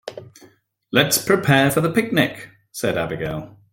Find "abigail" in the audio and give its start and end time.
2.97-3.59